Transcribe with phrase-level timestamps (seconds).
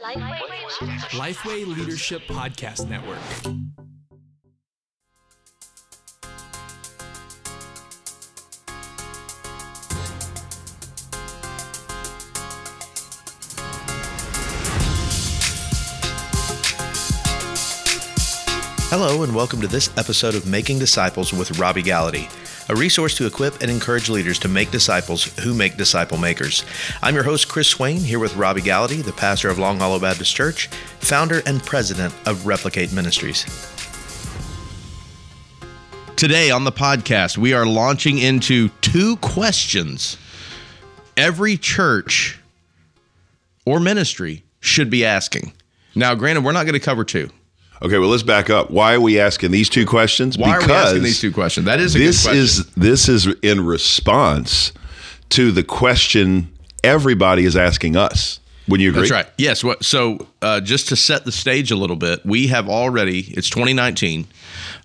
[0.00, 3.18] Lifeway Leadership Podcast Network.
[18.90, 22.30] Hello, and welcome to this episode of Making Disciples with Robby Gallaty,
[22.68, 26.64] a resource to equip and encourage leaders to make disciples who make disciple makers.
[27.02, 30.34] I'm your host, Chris Swain, here with Robby Gallaty, the pastor of Long Hollow Baptist
[30.34, 30.68] Church,
[31.00, 33.44] founder and president of Replicate Ministries.
[36.16, 40.16] Today on the podcast, we are launching into two questions
[41.16, 42.38] every church
[43.64, 45.52] or ministry should be asking.
[45.94, 47.30] Now, granted, we're not going to cover two.
[47.80, 48.70] Okay, well, let's back up.
[48.70, 50.36] Why are we asking these two questions?
[50.36, 51.66] Why are we asking these two questions?
[51.66, 52.42] That is a this good question.
[52.42, 54.72] is this is in response
[55.30, 56.52] to the question
[56.82, 58.40] everybody is asking us.
[58.68, 59.02] Would you agree?
[59.02, 59.26] That's right.
[59.38, 59.64] Yes.
[59.80, 63.20] So, uh, just to set the stage a little bit, we have already.
[63.20, 64.26] It's 2019.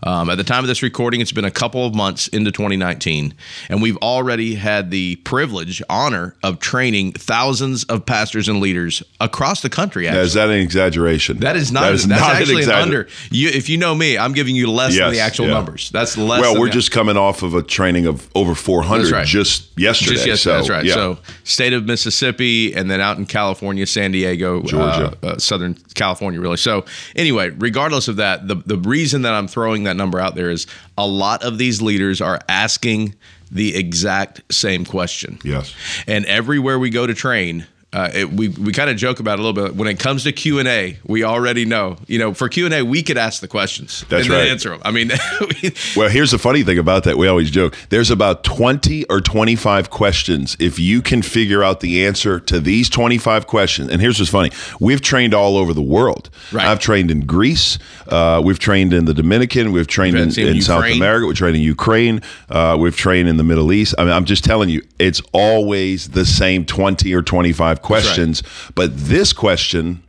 [0.03, 3.33] Um, at the time of this recording, it's been a couple of months into 2019,
[3.69, 9.61] and we've already had the privilege, honor of training thousands of pastors and leaders across
[9.61, 10.05] the country.
[10.05, 11.37] Now, is that an exaggeration?
[11.37, 11.83] That is not.
[11.83, 13.07] That is that's not actually an, an under.
[13.31, 15.53] You, if you know me, I'm giving you less than the actual yeah.
[15.53, 15.89] numbers.
[15.91, 16.41] That's less.
[16.41, 19.25] Well, we're just coming off of a training of over 400 right.
[19.25, 20.15] just yesterday.
[20.15, 20.83] Just yes, so, that's right.
[20.83, 20.95] yeah.
[20.95, 25.17] So, state of Mississippi, and then out in California, San Diego, Georgia.
[25.23, 26.57] uh, uh, Southern California, really.
[26.57, 26.83] So,
[27.15, 30.67] anyway, regardless of that, the the reason that I'm throwing that number out there is
[30.97, 33.15] a lot of these leaders are asking
[33.51, 35.39] the exact same question.
[35.43, 35.75] Yes.
[36.07, 37.67] And everywhere we go to train.
[37.93, 39.75] Uh, it, we we kind of joke about it a little bit.
[39.75, 41.97] When it comes to Q and A, we already know.
[42.07, 44.43] You know, for Q and A, we could ask the questions That's and right.
[44.43, 44.81] then answer them.
[44.83, 45.11] I mean,
[45.95, 47.17] Well, here's the funny thing about that.
[47.17, 47.77] We always joke.
[47.89, 50.57] There's about 20 or 25 questions.
[50.59, 54.51] If you can figure out the answer to these 25 questions, and here's what's funny
[54.79, 56.31] we've trained all over the world.
[56.51, 56.65] Right.
[56.65, 57.77] I've trained in Greece.
[58.07, 59.71] Uh, we've trained in the Dominican.
[59.71, 61.27] We've trained We've in, in South America.
[61.27, 62.21] We've trained in Ukraine.
[62.49, 63.93] Uh, we've trained in the Middle East.
[63.99, 68.41] I mean, I'm just telling you, it's always the same 20 or 25 questions.
[68.75, 70.01] But this question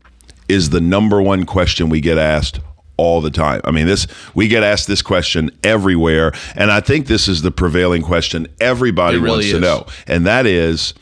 [0.49, 2.61] is the number one question we get asked
[2.97, 3.61] all the time.
[3.65, 7.51] I mean, this we get asked this question everywhere, and I think this is the
[7.51, 10.95] prevailing question everybody really wants to know, and that is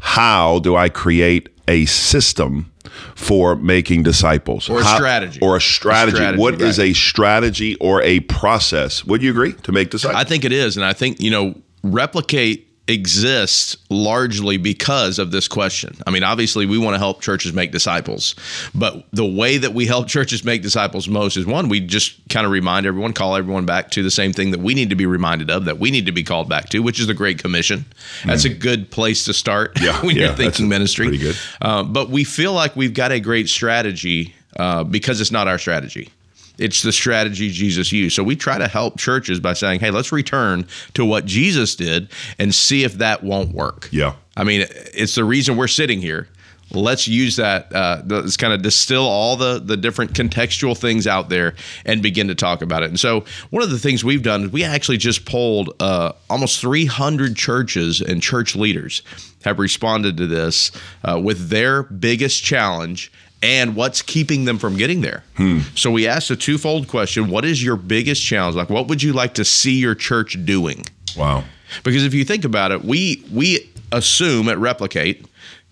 [0.00, 2.72] how do I create a system
[3.14, 5.38] for making disciples Or a How- strategy.
[5.42, 6.16] or a strategy?
[6.16, 6.90] strategy, What is right.
[6.90, 9.04] a strategy or a process?
[9.04, 10.20] Would you agree to make disciples?
[10.20, 15.48] I think it is, and I think you know, replicate exists largely because of this
[15.48, 15.96] question.
[16.06, 18.34] I mean, obviously, we want to help churches make disciples,
[18.74, 22.46] but the way that we help churches make disciples most is one, we just kind
[22.46, 25.06] of remind everyone, call everyone back to the same thing that we need to be
[25.06, 27.84] reminded of, that we need to be called back to, which is the Great Commission.
[28.24, 29.82] That's a good place to start Mm.
[29.86, 31.06] Yeah, when yeah, you're thinking ministry.
[31.08, 31.36] pretty good.
[31.60, 35.58] Uh, but we feel like we've got a great strategy uh, because it's not our
[35.58, 36.10] strategy.
[36.58, 38.16] It's the strategy Jesus used.
[38.16, 42.08] So we try to help churches by saying, hey, let's return to what Jesus did
[42.38, 43.88] and see if that won't work.
[43.92, 44.14] Yeah.
[44.36, 46.28] I mean, it's the reason we're sitting here.
[46.72, 47.72] Let's use that.
[47.72, 52.26] Uh, let's kind of distill all the the different contextual things out there and begin
[52.26, 52.88] to talk about it.
[52.88, 56.60] And so, one of the things we've done is we actually just polled uh, almost
[56.60, 59.02] 300 churches and church leaders
[59.44, 60.72] have responded to this
[61.04, 65.22] uh, with their biggest challenge and what's keeping them from getting there.
[65.36, 65.60] Hmm.
[65.74, 68.56] So we asked a twofold question: What is your biggest challenge?
[68.56, 70.84] Like, what would you like to see your church doing?
[71.16, 71.44] wow.
[71.82, 75.26] Because if you think about it, we we assume at Replicate,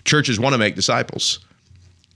[0.04, 1.38] churches want to make disciples.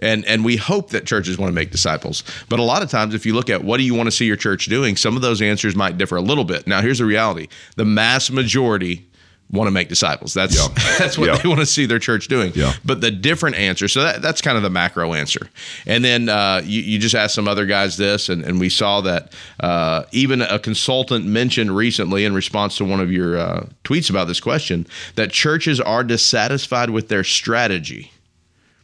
[0.00, 2.22] And and we hope that churches want to make disciples.
[2.48, 4.26] But a lot of times if you look at what do you want to see
[4.26, 6.66] your church doing, some of those answers might differ a little bit.
[6.66, 7.48] Now here's the reality.
[7.76, 9.06] The mass majority
[9.50, 10.34] want to make disciples.
[10.34, 10.68] That's Yeah.
[10.98, 11.36] that's what Yeah.
[11.38, 12.52] they want to see their church doing.
[12.54, 12.74] Yeah.
[12.84, 15.48] But the different answer, so that, that's kind of the macro answer.
[15.86, 19.00] And then uh, you, you just asked some other guys this, and, and we saw
[19.02, 24.10] that uh, even a consultant mentioned recently in response to one of your uh, tweets
[24.10, 28.12] about this question that churches are dissatisfied with their strategy.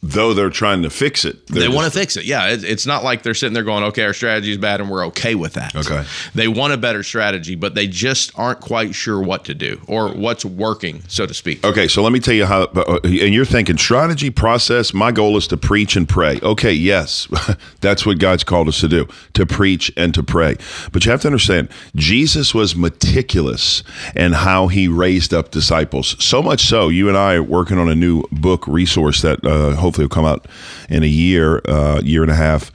[0.07, 2.25] Though they're trying to fix it, They want to fix it.
[2.25, 4.89] Yeah, it, it's not like they're sitting there going, "Okay, our strategy is bad, and
[4.89, 6.05] we're okay with that." Okay.
[6.35, 10.09] They want a better strategy, but they just aren't quite sure what to do or
[10.09, 11.65] what's working, so to speak.
[11.65, 14.93] Okay, so let me tell you how, uh, and you're thinking strategy, process.
[14.93, 16.39] My goal is to preach and pray.
[16.43, 17.27] Okay, yes,
[17.81, 20.55] that's what God's called us to do to preach and to pray.
[20.91, 23.83] But you have to understand, Jesus was meticulous
[24.15, 26.15] in how he raised up disciples.
[26.23, 29.75] So much so, you and I are working on a new book resource that uh,
[29.75, 30.47] hopefully will come out
[30.89, 32.71] in a year, uh, year and a half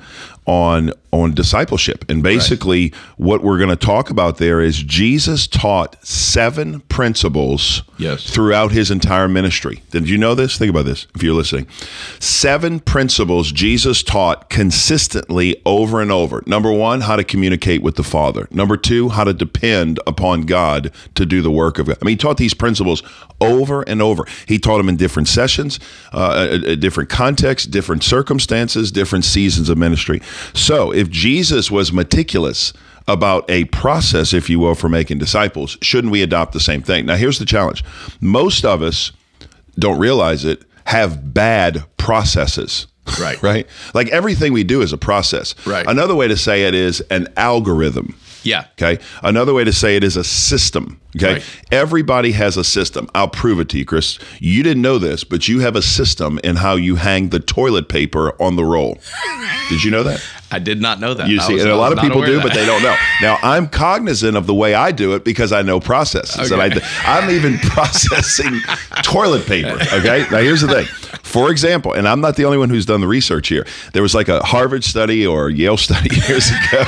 [0.46, 2.04] on on discipleship.
[2.08, 8.30] And basically what we're going to talk about there is Jesus taught seven principles Yes.
[8.30, 9.82] throughout his entire ministry.
[9.90, 10.56] Did you know this?
[10.56, 11.66] Think about this if you're listening.
[12.20, 16.42] Seven principles Jesus taught consistently over and over.
[16.46, 18.46] Number 1, how to communicate with the Father.
[18.50, 21.98] Number 2, how to depend upon God to do the work of God.
[22.00, 23.02] I mean, he taught these principles
[23.40, 24.24] over and over.
[24.46, 25.80] He taught them in different sessions,
[26.12, 30.22] uh, uh, uh, different contexts, different circumstances, different seasons of ministry.
[30.54, 32.72] So, if Jesus was meticulous
[33.08, 37.06] about a process, if you will, for making disciples, shouldn't we adopt the same thing?
[37.06, 37.84] Now, here's the challenge
[38.20, 39.12] most of us
[39.78, 42.86] don't realize it have bad processes.
[43.20, 43.42] Right.
[43.42, 43.66] right?
[43.94, 45.54] Like everything we do is a process.
[45.66, 45.86] Right.
[45.86, 48.16] Another way to say it is an algorithm.
[48.42, 48.66] Yeah.
[48.72, 49.02] Okay.
[49.22, 51.00] Another way to say it is a system.
[51.16, 51.34] Okay.
[51.34, 51.60] Right.
[51.72, 53.08] Everybody has a system.
[53.14, 54.18] I'll prove it to you, Chris.
[54.38, 57.88] You didn't know this, but you have a system in how you hang the toilet
[57.88, 58.96] paper on the roll.
[59.68, 60.24] Did you know that?
[60.52, 61.28] I did not know that.
[61.28, 62.96] You I see, was- and a lot of people do, of but they don't know.
[63.22, 66.80] Now, I'm cognizant of the way I do it because I know processes, and Okay.
[67.04, 68.60] I, I'm even processing
[69.02, 69.78] toilet paper.
[69.92, 70.86] Okay, now here's the thing.
[71.22, 73.64] For example, and I'm not the only one who's done the research here.
[73.92, 76.84] There was like a Harvard study or Yale study years ago.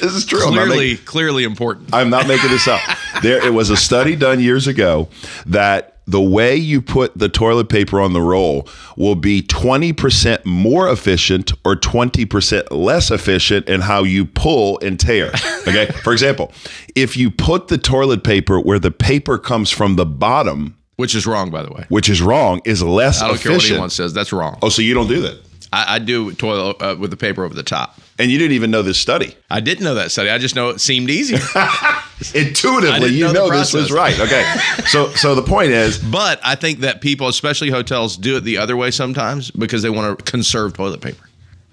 [0.00, 0.42] this is true.
[0.42, 1.90] I'm making- Clearly, clearly important.
[1.92, 2.80] I'm not making this up.
[3.22, 5.08] There, it was a study done years ago
[5.46, 10.90] that the way you put the toilet paper on the roll will be 20% more
[10.90, 15.30] efficient or 20% less efficient in how you pull and tear.
[15.66, 15.86] Okay.
[16.02, 16.52] For example,
[16.94, 21.26] if you put the toilet paper where the paper comes from the bottom, Which is
[21.26, 21.86] wrong, by the way.
[21.88, 24.12] which is wrong, is less I don't care what anyone says.
[24.12, 24.58] That's wrong.
[24.62, 25.40] oh, so you don't do that.
[25.72, 27.98] I, I do toilet uh, with the paper over the top.
[28.18, 29.34] And you didn't even know this study.
[29.50, 30.30] I didn't know that study.
[30.30, 31.40] I just know it seemed easier.
[32.34, 34.18] Intuitively, you know know, this was right.
[34.18, 34.44] Okay.
[34.86, 38.58] so so the point is but I think that people, especially hotels, do it the
[38.58, 41.24] other way sometimes because they want to conserve toilet paper.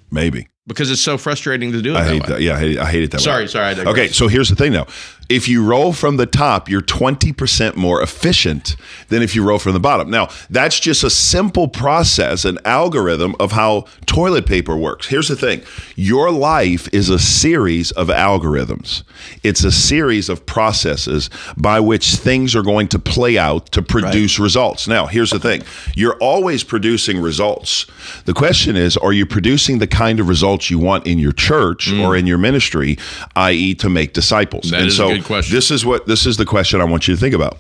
[0.09, 0.47] maybe.
[0.67, 2.27] Because it's so frustrating to do it I that hate way.
[2.29, 2.41] that.
[2.41, 3.23] Yeah, I hate, I hate it that way.
[3.23, 4.85] Sorry, sorry, Okay, so here's the thing though.
[5.31, 8.75] If you roll from the top, you're 20% more efficient
[9.07, 10.09] than if you roll from the bottom.
[10.09, 15.07] Now, that's just a simple process, an algorithm of how toilet paper works.
[15.07, 15.61] Here's the thing
[15.95, 19.03] your life is a series of algorithms,
[19.41, 24.37] it's a series of processes by which things are going to play out to produce
[24.37, 24.85] results.
[24.85, 25.63] Now, here's the thing
[25.95, 27.85] you're always producing results.
[28.25, 31.89] The question is, are you producing the kind of results you want in your church
[31.93, 32.97] or in your ministry,
[33.37, 34.65] i.e., to make disciples?
[34.65, 34.71] Mm.
[34.71, 35.55] That and so good question.
[35.55, 37.57] this is what this is the question I want you to think about.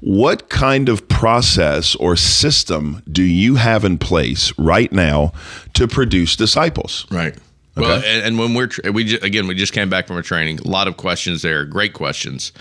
[0.00, 5.32] What kind of process or system do you have in place right now
[5.74, 7.06] to produce disciples?
[7.10, 7.36] Right.
[7.76, 10.60] Well, and, and when we're we ju- again we just came back from a training,
[10.60, 12.52] a lot of questions there, great questions,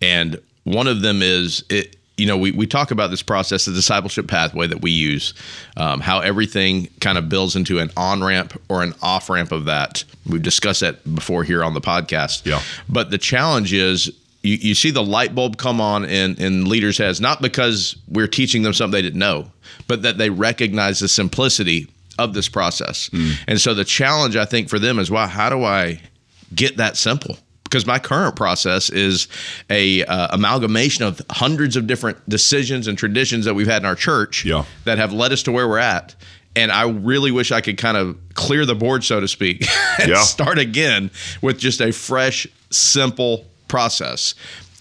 [0.00, 1.96] and one of them is it.
[2.16, 5.34] You know, we, we talk about this process, the discipleship pathway that we use,
[5.76, 9.66] um, how everything kind of builds into an on ramp or an off ramp of
[9.66, 10.02] that.
[10.26, 12.46] We've discussed that before here on the podcast.
[12.46, 12.62] Yeah.
[12.88, 14.10] But the challenge is
[14.42, 18.28] you, you see the light bulb come on in, in leaders' heads, not because we're
[18.28, 19.50] teaching them something they didn't know,
[19.86, 21.88] but that they recognize the simplicity
[22.18, 23.10] of this process.
[23.46, 26.00] And so the challenge I think for them is, wow, how do I
[26.54, 27.36] get that simple?
[27.66, 29.26] Because my current process is
[29.70, 33.96] a uh, amalgamation of hundreds of different decisions and traditions that we've had in our
[33.96, 34.64] church Yeah.
[34.84, 36.14] that have led us to where we're at.
[36.54, 39.66] And I really wish I could kind of clear the board, so to speak,
[40.00, 40.22] and Yeah.
[40.22, 41.10] start again
[41.42, 44.34] with just a fresh, simple process.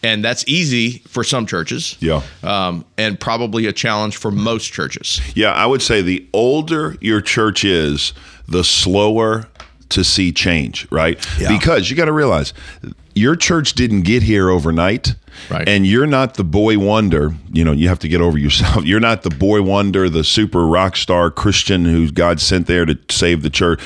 [0.04, 1.98] And that's easy for some churches.
[2.00, 2.22] Yeah.
[2.44, 5.20] Um, and probably a challenge for most churches.
[5.34, 8.14] Yeah, I would say the older your church is,
[8.48, 9.48] the slower
[9.90, 11.24] to see change, right?
[11.40, 11.50] Yeah.
[11.50, 12.54] Because you got to realize
[13.16, 15.16] your church didn't get here overnight.
[15.50, 15.68] Right.
[15.68, 18.86] And you're not the boy wonder, you know, you have to get over yourself.
[18.86, 22.98] You're not the boy wonder, the super rock star Christian who God sent there to
[23.10, 23.82] save the church.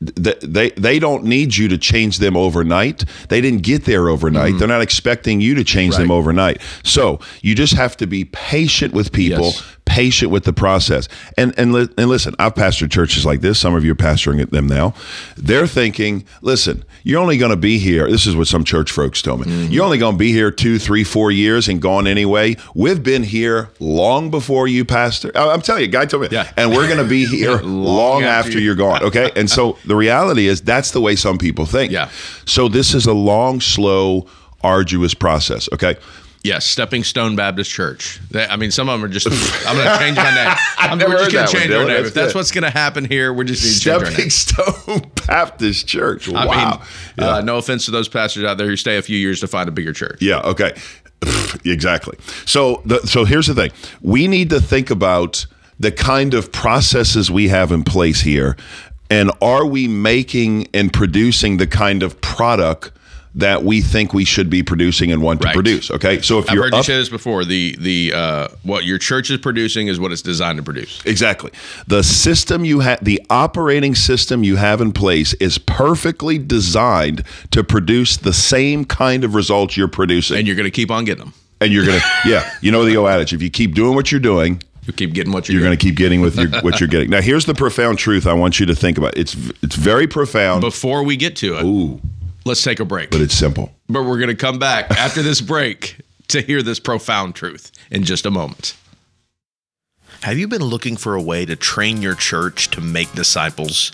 [0.00, 3.04] They, they, don't need you to change them overnight.
[3.30, 4.56] They didn't get there overnight.
[4.58, 6.12] They're not expecting you to change them Mm-hmm.
[6.12, 6.60] Overnight.
[6.84, 9.76] So you just have to be patient with people Yes.
[9.84, 11.08] patient with the process.
[11.36, 13.58] And and li- and listen, I've pastored churches like this.
[13.58, 14.94] Some of you are pastoring them now.
[15.36, 18.08] They're thinking, listen, you're only going to be here.
[18.10, 19.44] This is what some church folks tell me.
[19.46, 19.72] Mm-hmm.
[19.72, 22.56] You're only going to be here two, three, four years and gone anyway.
[22.74, 25.30] We've been here long before you, pastor.
[25.34, 26.50] I'm telling you, guy told me, Yeah.
[26.56, 29.02] and we're going to be here long, after after you- you're gone.
[29.02, 31.90] Okay, and so the reality is that's the way some people think.
[31.90, 32.10] Yeah.
[32.44, 34.26] So this is a long, slow,
[34.62, 35.68] arduous process.
[35.72, 35.96] Okay.
[36.44, 38.20] Yes, Stepping Stone Baptist Church.
[38.30, 39.26] That- I mean, some of them are just.
[39.66, 40.56] I'm going to change my name.
[40.78, 41.88] I'm, we're just going to one, change our name.
[41.88, 44.30] That's if that's what's going to happen here, we're just need to change our name.
[44.30, 46.28] Stepping Stone Baptist Church.
[46.28, 46.82] I wow.
[47.18, 49.48] mean, uh, no offense to those pastors out there who stay a few years to
[49.48, 50.22] find a bigger church.
[50.22, 50.40] Yeah.
[50.40, 50.74] Okay.
[51.64, 52.16] exactly.
[52.46, 53.72] So the, so here's the thing.
[54.00, 55.46] We need to think about
[55.80, 58.56] the kind of processes we have in place here
[59.10, 62.92] And are we making and producing the kind of product
[63.34, 65.52] that we think we should be producing and want Right.
[65.52, 65.90] to produce?
[65.90, 66.20] Okay.
[66.22, 67.44] So if I've you're heard you say this before.
[67.44, 71.00] The the uh, what your church is producing is what it's designed to produce.
[71.04, 71.50] Exactly.
[71.86, 77.22] The system you have, the operating system you have in place is perfectly designed
[77.52, 80.38] to produce the same kind of results you're producing.
[80.38, 81.34] And you're going to keep on getting them.
[81.60, 84.10] And you're going to, yeah, you know the old adage if you keep doing what
[84.10, 86.80] you're doing, You keep getting what you're, you're going to keep getting with your, what
[86.80, 87.10] you're getting.
[87.10, 89.16] Now, here's the profound truth I want you to think about.
[89.18, 92.00] It's it's very profound, Before we get to it, Ooh.
[92.46, 93.10] let's take a break.
[93.10, 93.70] but it's simple.
[93.90, 98.02] But we're going to come back after this break to hear this profound truth in
[98.04, 98.76] just a moment.
[100.22, 103.92] Have you been looking for a way to train your church to make disciples?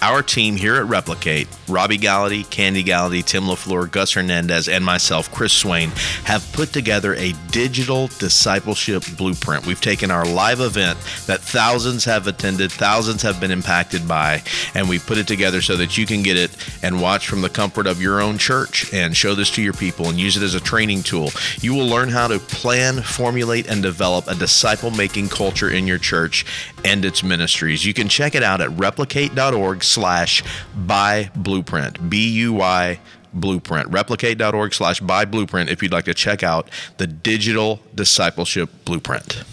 [0.00, 5.30] Our team here at Replicate, Robby Gallaty, Kandi Gallaty, Tim LaFleur, Gus Hernandez, and myself,
[5.32, 5.90] Chris Swain,
[6.24, 9.66] have put together a digital discipleship blueprint.
[9.66, 14.42] We've taken our live event that thousands have attended, thousands have been impacted by,
[14.74, 17.50] and we put it together so that you can get it and watch from the
[17.50, 20.54] comfort of your own church and show this to your people and use it as
[20.54, 21.30] a training tool.
[21.60, 25.98] You will learn how to plan, formulate, and develop a disciple making culture in your
[25.98, 26.44] church
[26.84, 27.84] and its ministries.
[27.84, 30.42] You can check it out at replicate.org slash
[30.74, 32.08] buy blueprint.
[32.10, 33.00] B U Y
[33.32, 33.88] blueprint.
[33.90, 39.44] Replicate.org slash buy blueprint if you'd like to check out the digital discipleship blueprint.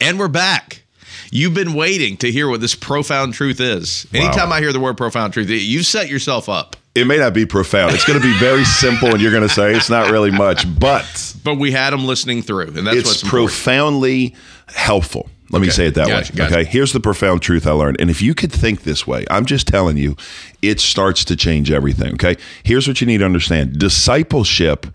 [0.00, 0.82] And we're back.
[1.30, 4.06] You've been waiting to hear what this profound truth is.
[4.14, 6.76] Anytime I hear the word profound truth, you've set yourself up.
[6.94, 7.92] It may not be profound.
[7.94, 10.64] It's going to be very simple, and you're going to say it's not really much,
[10.78, 13.50] but But we had them listening through, and that's it's what's important.
[13.50, 14.34] profoundly
[14.68, 15.28] helpful.
[15.50, 16.36] Let me say it that Gotcha, way.
[16.38, 16.54] gotcha.
[16.60, 16.64] Okay.
[16.70, 18.00] Here's the profound truth I learned.
[18.00, 20.16] And if you could think this way, I'm just telling you,
[20.62, 22.14] it starts to change everything.
[22.14, 22.36] Okay.
[22.64, 24.86] Here's what you need to understand discipleship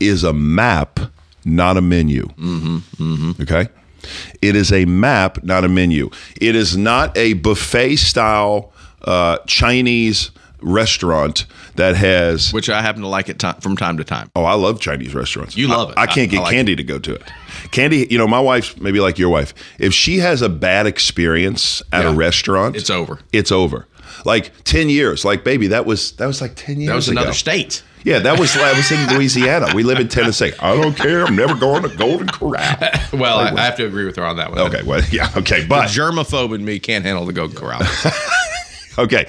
[0.00, 1.00] is a map,
[1.44, 2.26] not a menu.
[2.38, 3.68] Mm-hmm, Okay.
[4.42, 6.10] It is a map, not a menu.
[6.40, 10.30] It is not a buffet style uh, Chinese
[10.64, 14.30] restaurant that has which I happen to like it from time to time.
[14.34, 15.56] Oh, I love Chinese restaurants.
[15.56, 15.98] You love I, it.
[15.98, 17.22] I can't I- get I like Kandi to go to it.
[17.70, 19.54] Kandi, you know, my wife's maybe like your wife.
[19.78, 23.20] If she has a bad experience at a restaurant, It's over.
[23.32, 23.86] It's over.
[24.24, 25.24] Like ten years.
[25.24, 26.88] Like baby, that was that was like ten years.
[26.88, 27.20] That was ago.
[27.20, 27.82] another state.
[28.04, 29.68] Yeah, that was I was in Louisiana.
[29.74, 30.52] We live in Tennessee.
[30.60, 31.24] I don't care.
[31.24, 32.76] I'm never going to Golden Corral.
[33.14, 34.58] Well, I, I have to agree with her on that one.
[34.58, 37.80] Okay, well, yeah, okay, The but germaphobe in me can't handle the Golden Corral.
[38.98, 39.26] Okay.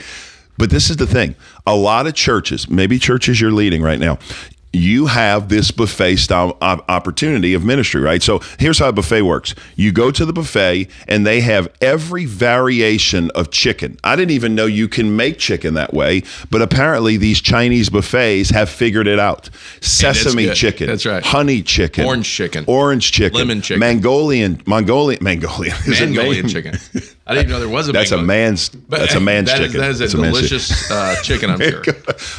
[0.57, 1.35] But this is the thing.
[1.67, 4.19] A lot of churches, maybe churches you're leading right now,
[4.75, 8.21] you have this buffet style opportunity of ministry, right?
[8.21, 9.55] So here's how a buffet works.
[9.75, 13.97] You go to the buffet and they have every variation of chicken.
[14.03, 18.50] I didn't even know you can make chicken that way, but apparently these Chinese buffets
[18.50, 19.50] have figured it out.
[19.81, 20.88] Sesame chicken.
[20.88, 21.24] That's right.
[21.24, 22.05] Honey chicken.
[22.05, 22.65] Orange chicken.
[22.67, 23.38] Orange chicken.
[23.38, 23.79] Lemon chicken.
[23.79, 24.62] Mongolian.
[24.65, 25.24] Mongolian.
[25.24, 25.75] Mongolian.
[25.88, 26.77] Mongolian chicken.
[27.27, 27.91] I didn't even know there was a.
[27.91, 28.70] That's a man's.
[28.89, 29.82] But that's a man's that is- chicken.
[29.82, 30.22] that is a chicken.
[30.25, 31.50] delicious uh, chicken.
[31.50, 31.84] I'm sure.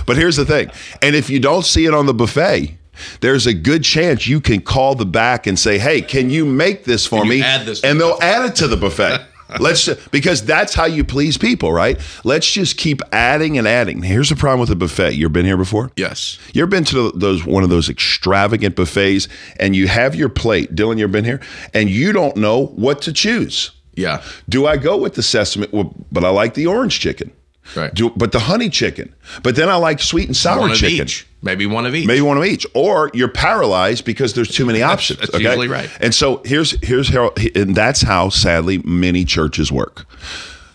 [0.06, 0.70] But here's the thing.
[1.02, 2.76] And if you don't see it on the buffet,
[3.20, 6.84] there's a good chance you can call the back and say, "Hey, can you make
[6.84, 9.26] this for Can me?" add this and they'll add it to the buffet.
[9.60, 12.00] Let's just, because that's how you please people, right?
[12.24, 14.02] Let's just keep adding and adding.
[14.02, 15.12] Here's the problem with the buffet.
[15.14, 15.92] You've been here before?
[15.94, 16.36] Yes.
[16.52, 19.28] You've been to those one of those extravagant buffets
[19.60, 20.98] and you have your plate, Dylan?
[20.98, 21.40] you've been here?
[21.72, 23.70] And you don't know what to choose.
[23.96, 24.22] Yeah.
[24.48, 25.66] Do I go with the sesame?
[25.72, 27.32] Well, but I like the orange chicken.
[27.74, 27.92] Right.
[27.92, 29.12] Do, but the honey chicken.
[29.42, 31.06] But then I like sweet and sour One chicken.
[31.06, 31.26] each.
[31.42, 32.06] Maybe one of each.
[32.06, 35.18] Maybe one of each, or you're paralyzed because there's too many options.
[35.20, 35.44] that's okay?
[35.44, 35.90] usually right.
[36.00, 40.06] And so here's here's how, and that's how sadly many churches work.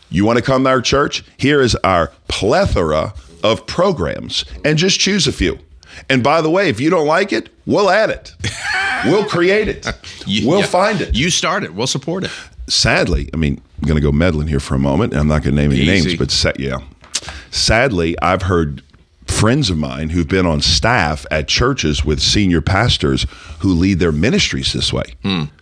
[0.10, 1.24] You want to come to our church?
[1.38, 3.14] Here is our plethora
[3.44, 5.60] of programs, and just choose a few.
[6.10, 8.34] And by the way, if you don't like it, we'll add it.
[9.06, 9.88] we'll create it.
[10.26, 10.66] You- we'll yeah.
[10.66, 11.16] find it.
[11.16, 11.74] You start it.
[11.74, 12.32] We'll support it.
[12.72, 15.14] Sadly, I mean, I'm going to go meddling here for a moment.
[15.14, 16.08] and I'm not going to name any Easy.
[16.10, 16.80] names, but sa- yeah,
[17.52, 18.82] sadly, I've heard
[19.28, 23.26] friends of mine who've been on staff at churches with senior pastors
[23.60, 25.04] who lead their ministries this way.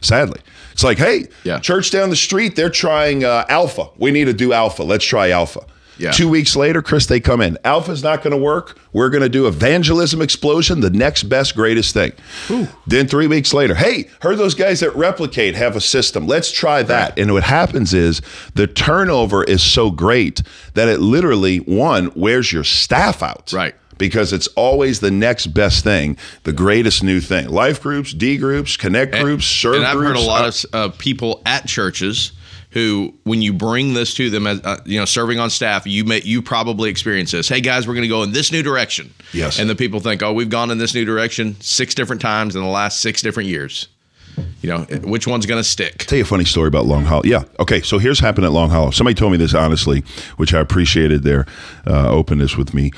[0.02, 1.26] Sadly, it's like, hey, Hmm.
[1.48, 1.60] Yeah.
[1.60, 3.90] church down the street, they're trying uh, Alpha.
[3.98, 4.84] We need to do Alpha.
[4.84, 5.66] Let's try Alpha.
[6.00, 6.12] Yeah.
[6.12, 7.58] Two weeks later, Chris, they come in.
[7.66, 8.80] Alpha's not going to work.
[8.94, 12.14] We're going to do evangelism explosion, the next best, greatest thing.
[12.88, 16.26] Then three weeks later, hey, heard those guys that replicate have a system.
[16.26, 17.20] Let's try that.
[17.20, 18.22] And what happens is
[18.56, 20.42] the turnover is so great
[20.74, 23.52] that it literally, one, wears your staff out.
[23.52, 23.76] Right.
[23.98, 27.50] Because it's always the next best thing, the greatest new thing.
[27.50, 30.18] Life groups, D groups, connect groups, serve and I've groups.
[30.18, 32.32] heard a lot of uh, people at churches
[32.72, 36.04] who, when you bring this to them, as uh, you know, serving on staff, you
[36.04, 37.50] may you probably experience this.
[37.50, 39.14] Hey guys, we're going to go in this new direction.
[39.34, 39.60] Yes.
[39.60, 42.62] And the people think, oh, we've gone in this new direction six different times in
[42.62, 43.88] the last six different years.
[44.62, 46.00] You know, which one's going to stick?
[46.00, 47.24] tell you a funny story about Long Hollow.
[47.26, 47.44] Yeah.
[47.60, 47.82] Okay.
[47.82, 48.92] So here's happened at Long Hollow.
[48.92, 50.04] Somebody told me this honestly,
[50.38, 51.46] which I appreciated their
[51.88, 52.92] uh, openness with me.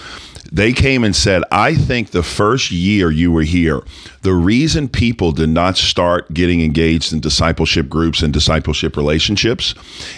[0.54, 3.82] They came and said, I think the first year you were here,
[4.22, 9.74] the reason people did not start getting engaged in discipleship groups and discipleship relationships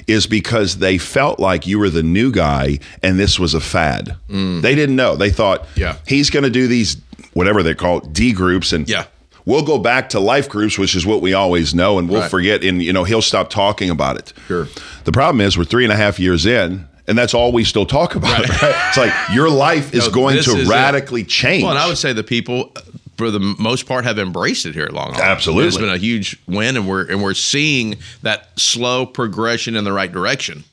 [0.08, 4.16] is because they felt like you were the new guy and this was a fad.
[4.28, 5.16] They didn't know.
[5.16, 5.98] They thought, Yeah.
[6.08, 6.98] he's going to do these,
[7.34, 8.74] whatever they call it, D groups.
[8.74, 9.06] And Yeah.
[9.46, 12.32] We'll go back to life groups, which is what we always know, and we'll Right.
[12.32, 12.64] forget.
[12.64, 14.34] And you know, he'll stop talking about it.
[14.48, 14.68] Sure.
[15.04, 17.86] The problem is, we're three and a half years in, and that's all we still
[17.86, 18.40] talk about.
[18.48, 18.76] Right.
[18.88, 20.72] It's like your life is No, going to is it.
[20.72, 21.64] radically change.
[21.64, 22.82] Well, and I would say the people, uh,
[23.18, 25.26] for the most part, have embraced it here at Long Hollow.
[25.26, 25.68] Absolutely.
[25.68, 29.92] it's been a huge win, and we're and we're seeing that slow progression in the
[29.92, 30.64] right direction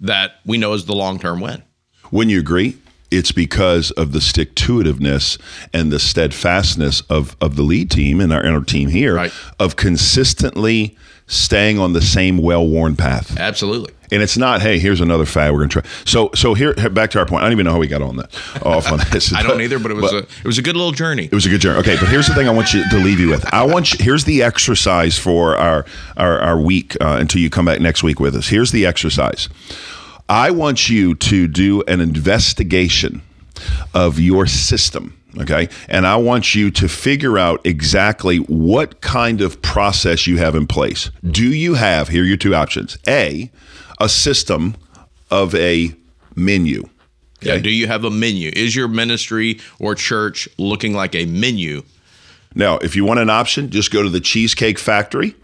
[0.00, 1.62] that we know is the long term win.
[2.10, 2.76] Wouldn't you agree?
[3.10, 5.38] It's because of the stick to itiveness
[5.72, 9.32] and the steadfastness of, of the lead team and our, and our team here Right.
[9.60, 10.96] of consistently
[11.28, 13.36] staying on the same well worn path.
[13.38, 13.92] Absolutely.
[14.12, 15.90] And it's not, hey, here's another fad we're going to try.
[16.04, 17.42] So, so here, back to our point.
[17.42, 18.32] I don't even know how we got on that
[18.64, 19.34] off on this.
[19.34, 21.24] I don't either, but it was a it was a good little journey.
[21.24, 21.80] It was a good journey.
[21.80, 23.44] Okay, but here's the thing I want you to leave you with.
[23.52, 25.84] I want you, here's the exercise for our
[26.16, 28.46] our, our week uh, until you come back next week with us.
[28.48, 29.48] Here's the exercise.
[30.28, 33.22] I want you to do an investigation
[33.94, 35.16] of your system.
[35.38, 35.68] Okay.
[35.88, 40.66] And I want you to figure out exactly what kind of process you have in
[40.66, 41.10] place.
[41.22, 43.50] Do you have, here are your two options A,
[44.00, 44.76] a system
[45.30, 45.94] of a
[46.34, 46.88] menu.
[47.40, 47.58] Yeah.
[47.58, 48.50] Do you have a menu?
[48.54, 51.82] Is your ministry or church looking like a menu?
[52.54, 55.34] Now, if you want an option, just go to the Cheesecake Factory.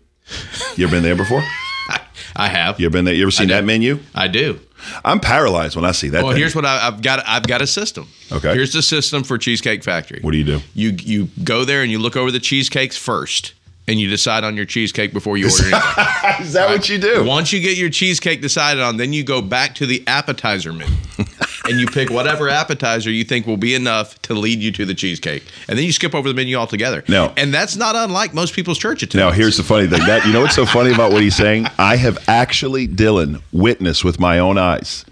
[0.77, 1.43] You ever been there before?
[2.37, 2.81] I have.
[2.81, 3.15] You ever been there?
[3.15, 3.99] You ever seen that menu?
[4.15, 4.59] I do.
[5.05, 6.23] I'm paralyzed when I see that.
[6.23, 6.41] Well, thing.
[6.41, 7.23] here's what I, I've got.
[7.27, 8.09] I've got a system.
[8.31, 8.55] Okay.
[8.55, 10.21] Here's the system for Cheesecake Factory.
[10.23, 10.61] What do you do?
[10.75, 13.55] You you go there and you look over the cheesecakes first,
[13.89, 16.41] and you decide on your cheesecake before you order anything.
[16.47, 17.25] Is that what you do?
[17.25, 20.95] Once you get your cheesecake decided on, then you go back to the appetizer menu.
[21.69, 24.95] And you pick whatever appetizer you think will be enough to lead you to the
[24.95, 25.45] cheesecake.
[25.69, 27.05] And then you skip over the menu altogether.
[27.09, 29.31] No, and that's not unlike most people's church attendance.
[29.31, 30.01] Now, here's the funny thing.
[30.07, 31.67] That you know what's so funny about what he's saying?
[31.79, 35.05] I have actually, Dylan, witnessed with my own eyes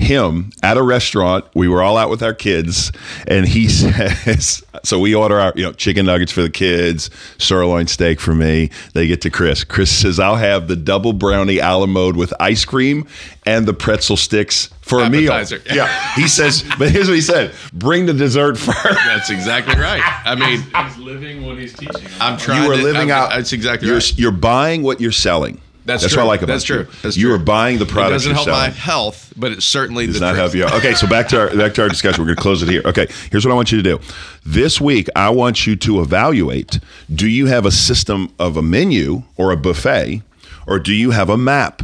[0.00, 1.44] him at a restaurant.
[1.54, 2.90] We were all out with our kids,
[3.28, 7.86] and he says, "So we order our, you know, chicken nuggets for the kids, sirloin
[7.86, 8.70] steak for me.
[8.94, 9.62] They get to Chris.
[9.62, 13.06] Chris says, "I'll have the double brownie a la mode with ice cream
[13.46, 15.32] and the pretzel sticks for a meal."
[15.72, 16.64] Yeah, he says.
[16.78, 18.82] But here's what he said: Bring the dessert first.
[18.82, 20.02] that's exactly right.
[20.26, 22.06] I mean, He's living what he's teaching.
[22.20, 23.30] I'm trying you are to, living I'm- out.
[23.30, 24.18] That's exactly you're, right.
[24.18, 25.60] You're buying what you're selling.
[25.86, 26.22] That's what true.
[26.22, 26.84] I like about That's you.
[26.84, 26.92] true.
[27.02, 28.10] That's You are buying the product.
[28.10, 30.38] It doesn't you're help my health, but it certainly Does the not truth.
[30.40, 30.74] help you out.
[30.74, 32.20] Okay, so back to our back to our discussion.
[32.22, 32.82] We're going to close it here.
[32.84, 33.98] Okay, here's what I want you to do.
[34.44, 36.78] This week, I want you to evaluate:
[37.12, 40.22] Do you have a system of a menu or a buffet,
[40.66, 41.82] or do you have a map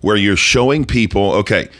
[0.00, 1.32] where you're showing people?
[1.32, 1.70] Okay,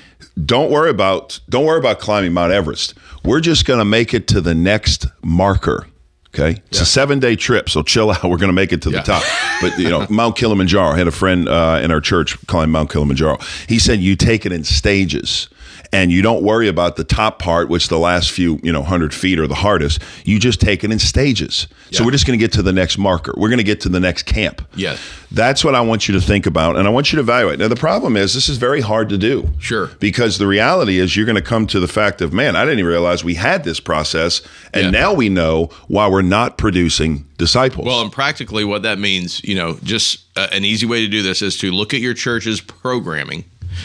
[0.44, 2.94] don't worry about don't worry about climbing Mount Everest.
[3.24, 5.86] We're just going to make it to the next marker.
[6.32, 8.22] Okay, it's a seven day trip, so chill out.
[8.22, 8.98] We're going to make it to Yeah.
[9.00, 9.22] the top.
[9.60, 10.90] But you know, Mount Kilimanjaro.
[10.92, 13.38] I had a friend uh, in our church climb Mount Kilimanjaro.
[13.68, 15.48] He said you take it in stages,
[15.92, 19.12] and you don't worry about the top part, which the last few you know hundred
[19.14, 20.00] feet are the hardest.
[20.24, 21.66] You just take it in stages.
[21.92, 23.34] So we're just going to get to the next marker.
[23.36, 24.62] We're going to get to the next camp.
[24.76, 25.00] Yes.
[25.32, 27.58] That's what I want you to think about, and I want you to evaluate.
[27.58, 29.48] Now, the problem is this is very hard to do.
[29.58, 29.88] Sure.
[29.98, 32.78] Because the reality is you're going to come to the fact of, man, I didn't
[32.80, 34.90] even realize we had this process, and Yeah.
[34.90, 37.86] now we know why we're not producing disciples.
[37.86, 41.22] Well, and practically what that means, you know, just uh, an easy way to do
[41.22, 43.44] this is to look at your church's programming,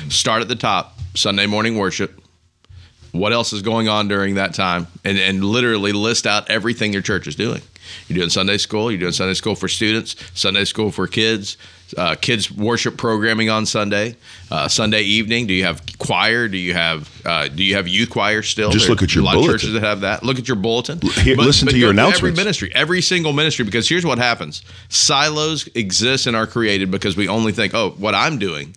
[0.10, 2.22] start at the top, Sunday morning worship.
[3.12, 4.88] What else is going on during that time?
[5.06, 7.62] And, and literally list out everything your church is doing.
[8.08, 11.58] You're doing Sunday school, you're doing Sunday school for students, Sunday school for kids,
[11.98, 14.16] uh, kids worship programming on Sunday,
[14.52, 15.48] uh, Sunday evening.
[15.48, 16.48] Do you have choir?
[16.48, 18.72] Do you have uh, do you have youth choir still?
[18.72, 20.24] Just There- look at your a lot of churches that have that.
[20.24, 21.00] Look at your bulletin.
[21.02, 22.20] Here, listen to your announcements.
[22.20, 27.16] Every ministry, every single ministry, because here's what happens: silos exist and are created because
[27.16, 28.76] we only think, oh, what I'm doing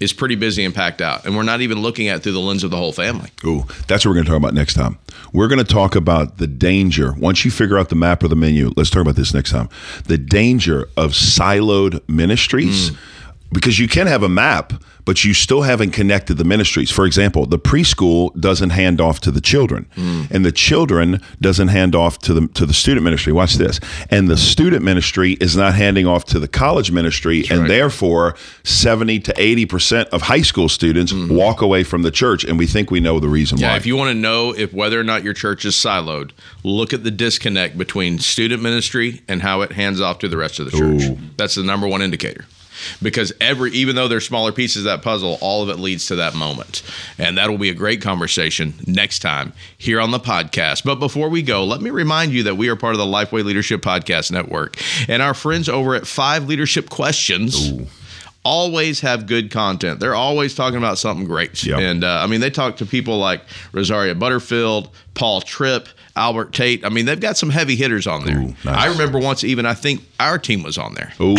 [0.00, 2.40] is pretty busy and packed out, and we're not even looking at it through the
[2.40, 3.30] lens of the whole family.
[3.44, 4.98] Ooh, that's what we're going to talk about next time.
[5.32, 7.12] We're going to talk about the danger.
[7.14, 9.68] Once you figure out the map or the menu, let's talk about this next time.
[10.04, 12.98] The danger of siloed ministries mm.
[13.50, 14.72] Because you can have a map,
[15.04, 16.90] but you still haven't connected the ministries.
[16.90, 20.24] For example, the preschool doesn't hand off to the children, hmm.
[20.30, 23.32] and the children doesn't hand off to the to the student ministry.
[23.32, 23.80] Watch this,
[24.10, 27.68] and the student ministry is not handing off to the college ministry, and right.
[27.68, 28.34] therefore
[28.64, 31.34] seventy to eighty percent of high school students hmm.
[31.34, 33.76] walk away from the church, and we think we know the reason Yeah, why.
[33.78, 36.32] if you want to know if whether or not your church is siloed,
[36.64, 40.58] look at the disconnect between student ministry and how it hands off to the rest
[40.58, 41.02] of the church.
[41.04, 41.18] Ooh.
[41.38, 42.44] That's the number one indicator.
[43.02, 46.16] Because every even though they're smaller pieces of that puzzle, all of it leads to
[46.16, 46.82] that moment.
[47.18, 50.84] And that'll be a great conversation next time here on the podcast.
[50.84, 53.44] But before we go, let me remind you that we are part of the Lifeway
[53.44, 54.76] Leadership Podcast Network.
[55.08, 57.72] And our friends over at Five Leadership Questions
[58.44, 60.00] always have good content.
[60.00, 61.62] They're always talking about something great.
[61.64, 61.78] Yep.
[61.78, 66.84] And uh, I mean, they talk to people like Rosaria Butterfield, Paul Tripp, Albert Tate.
[66.84, 68.38] I mean, they've got some heavy hitters on there.
[68.38, 68.66] Ooh, nice.
[68.66, 71.12] I remember once even I think our team was on there.
[71.20, 71.36] Ooh,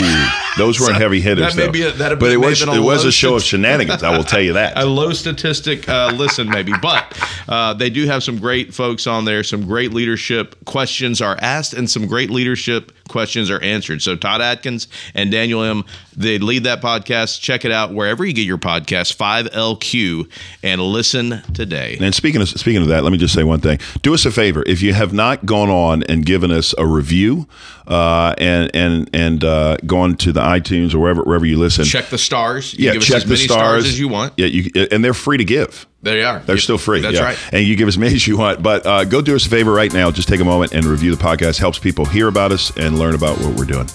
[0.58, 1.72] those weren't heavy hitters, that may though.
[1.72, 4.04] be a- that'd but it was it a was a show of shenanigans.
[4.04, 4.78] I will tell you that.
[4.80, 9.26] A low statistic uh, listen, maybe, but uh, they do have some great folks on
[9.26, 9.44] there.
[9.44, 14.02] Some great leadership questions are asked, and some great leadership questions are answered.
[14.02, 15.84] So Todd Adkins and Daniel Im.
[16.16, 17.42] They lead that podcast.
[17.42, 19.14] Check it out wherever you get your podcast.
[19.14, 20.30] Five LQ
[20.64, 21.98] and listen today.
[22.00, 23.80] And speaking of speaking of that, let me just say one thing.
[24.02, 27.48] Do us a favor if you have not gone on and given us a review,
[27.88, 31.86] uh, and and and uh, gone to the iTunes or wherever wherever you listen.
[31.86, 32.74] Check the stars.
[32.74, 33.86] You yeah, give us check as the many stars.
[33.86, 34.34] as you want.
[34.38, 35.86] Yeah, you, and they're free to give.
[36.02, 36.40] There you are.
[36.40, 37.02] They're You- still free.
[37.02, 37.24] That's yeah.
[37.24, 37.38] right.
[37.52, 38.64] And you give as many as you want.
[38.64, 40.12] But uh, go do us a favor right now.
[40.12, 41.60] Just take a moment and review the podcast.
[41.60, 43.88] Helps people hear about us and learn about what we're doing.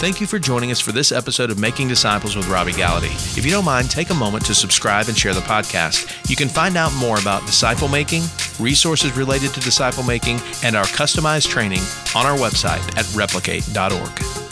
[0.00, 3.12] Thank you for joining us for this episode of Making Disciples with Robby Gallaty.
[3.36, 6.26] If you don't mind, take a moment to subscribe and share the podcast.
[6.30, 8.22] You can find out more about disciple making,
[8.58, 11.82] resources related to disciple making, and our customized training
[12.16, 14.49] on our website at replicate.org.